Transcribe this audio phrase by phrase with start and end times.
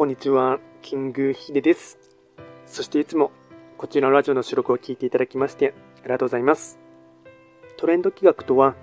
[0.00, 1.98] こんにちは、キングヒデです。
[2.64, 3.32] そしていつも
[3.76, 6.80] こちらのラジオの収録を聞いていただきましてありがとうございます。
[7.76, 8.76] トレンド企画とは、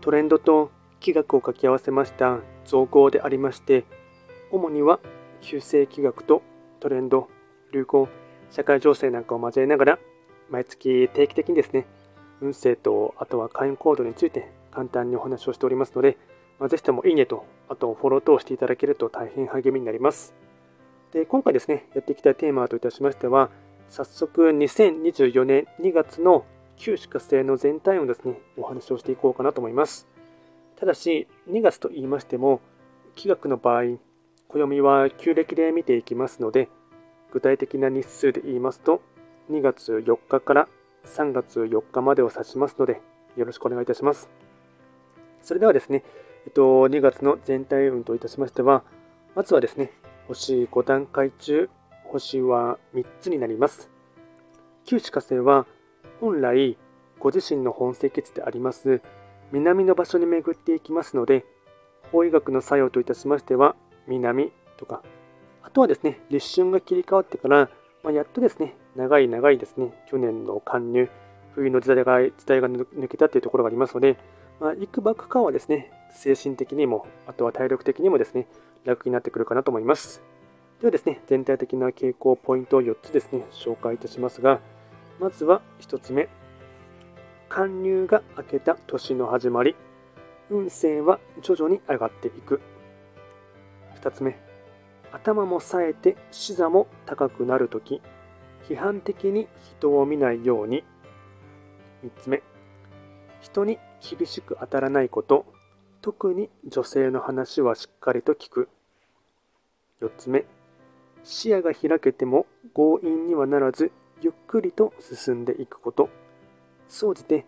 [0.00, 3.84] トレンドと企画を掛け合わせました造語でありまして、
[4.50, 4.98] 主には
[5.40, 6.42] 旧世企画と
[6.80, 7.28] トレンド、
[7.72, 8.08] 流行、
[8.50, 9.98] 社会情勢なんかを交えながら、
[10.50, 11.86] 毎月定期的にですね、
[12.40, 16.18] 運勢とあとは会員行動について簡単にお話をしておりますので、
[16.58, 20.34] まあ、ぜひともいいねと、あとフォロー等していただけると大変励みになります。
[21.12, 23.50] で今回ですね、やっていきたいテーマといたしましては、
[23.88, 26.44] 早速2024年2月の
[26.76, 30.08] 旧歯科生の全体をですね、お話をしていこうかなと思います。
[30.76, 32.60] ただし、2月と言いましても、
[33.14, 33.98] 気学の場合、
[34.48, 36.68] 暦は旧暦で見ていきますので、
[37.32, 39.00] 具体的な日数で言いますと、
[39.50, 40.68] 2月4日から
[41.04, 43.00] 3月4日までを指しますので、
[43.36, 44.28] よろしくお願いいたします。
[45.40, 46.02] それではですね、
[46.46, 48.82] えっと、2月の全体運といたしましては、
[49.34, 49.92] まずはですね、
[50.28, 51.70] 星5段階中、
[52.04, 53.90] 星は3つになります。
[54.84, 55.66] 旧歯火星は、
[56.20, 56.76] 本来、
[57.18, 59.00] ご自身の本石地であります
[59.52, 61.44] 南の場所に巡っていきますので、
[62.12, 65.02] 法医学の作用といたしましては、南とか、
[65.62, 67.70] あとはですね、立春が切り替わってから、
[68.02, 71.08] まあ、やっとですね、長い長いですね、去年の貫入、
[71.54, 74.18] 冬の時代が時代が抜けたというところがありますので、
[74.60, 78.48] まあ、いくばくかはですね、精神的にも、あとは体力的にもですね、
[78.84, 80.22] 楽になってくるかなと思います。
[80.80, 84.60] ではですね、全体的な傾向、ポイントを4つですね、紹介いたしますが、
[85.20, 86.28] まずは1つ目、
[87.48, 89.76] 貫入が明けた年の始まり、
[90.50, 92.60] 運勢は徐々に上がっていく。
[94.00, 94.38] 2つ目、
[95.12, 98.02] 頭も冴えて視座も高くなるとき、
[98.68, 99.48] 批判的に
[99.78, 100.84] 人を見ないように。
[102.04, 102.42] 3つ目、
[103.40, 105.46] 人に厳しく当たらないこと、
[106.06, 108.68] 特に女性の話はしっかりと聞く。
[110.00, 110.44] 4つ目、
[111.24, 116.08] 視野が開けても強引にはならず、ゆっくりと進んでいくこと。
[116.86, 117.44] 総じて、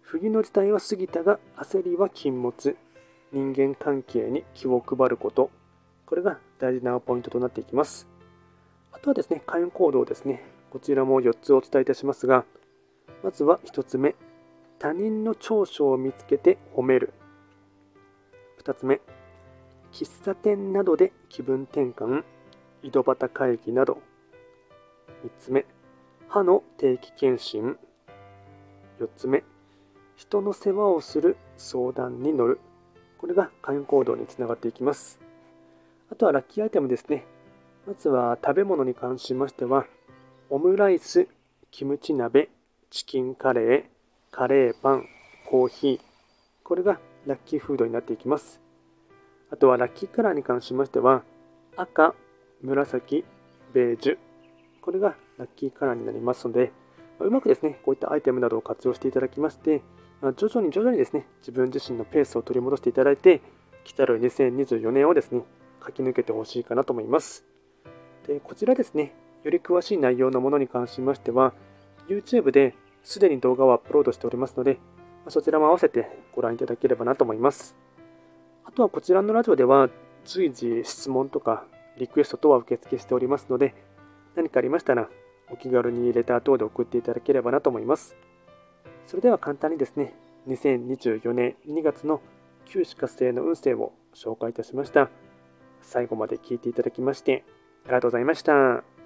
[0.00, 2.76] 冬の時代は過ぎたが焦りは禁物。
[3.30, 5.52] 人間関係に気を配ること。
[6.04, 8.08] これが大事なポイントとなっていきます。
[8.90, 10.42] あとはですね、開運行動ですね。
[10.70, 12.44] こちらも4つお伝えいたしますが、
[13.22, 14.16] まずは1つ目、
[14.80, 17.12] 他人の長所を見つけて褒める。
[18.62, 19.00] 2つ目、
[19.90, 22.24] 喫茶店などで気分転換、
[22.82, 23.98] 井戸端会議など。
[25.24, 25.64] 3つ目、
[26.28, 27.78] 歯の定期検診。
[29.00, 29.44] 4つ目、
[30.14, 32.60] 人の世話をする相談に乗る。
[33.16, 35.18] これが会員行動につながっていきます。
[36.12, 37.24] あとはラッキーアイテムですね。
[37.86, 39.86] まずは食べ物に関しましては、
[40.50, 41.28] オムライス、
[41.70, 42.50] キムチ鍋、
[42.90, 43.84] チキンカレー、
[44.30, 45.06] カレーパン、
[45.46, 46.00] コーヒー。
[46.62, 48.60] これがラッキーフードになっていきます。
[49.50, 51.22] あとはラッキーカラーに関しましては、
[51.76, 52.14] 赤、
[52.62, 53.24] 紫、
[53.72, 54.18] ベージュ。
[54.80, 56.72] これがラッキーカラーになりますので、
[57.18, 59.82] うまくですね、こういったアイテムなどを活用していただきまして、
[60.36, 63.40] 徐々に徐々にですね、自分自身のペースを取り戻していただいて、
[63.84, 65.42] 来たる2024年をですね、
[65.80, 67.44] 駆け抜けてほしいかなと思います。
[68.26, 69.14] で、こちらですね、
[69.44, 71.54] より詳しい内容のものに関しましては、
[72.08, 74.78] YouTube ですでに動画をアップロードしておりますので、
[75.28, 77.76] そちらも合わせてご覧いただければなと思います。
[78.64, 79.90] あとはこちらのラジオでは
[80.24, 81.64] 随時質問とか
[81.98, 83.74] リクエスト等は受付しておりますので、
[84.34, 85.08] 何かありましたら
[85.50, 88.16] お気軽にレター等で送っていただければなと思います。
[89.06, 90.14] それでは簡単にですね、
[90.48, 92.20] 2024年2月の
[92.64, 95.10] 旧歯活性の運勢を紹介いたしました。
[95.82, 97.44] 最後まで聞いていただきまして
[97.84, 98.99] ありがとうございました。